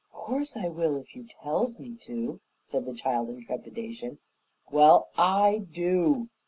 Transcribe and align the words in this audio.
"'Course 0.11 0.57
I 0.57 0.67
will, 0.67 0.97
if 0.97 1.15
you 1.15 1.27
tells 1.43 1.77
me 1.77 1.95
to," 2.05 2.39
said 2.63 2.85
the 2.85 2.95
child 2.95 3.29
in 3.29 3.43
trepidation. 3.45 4.17
"Well, 4.71 5.09
I 5.15 5.59
DO. 5.71 6.27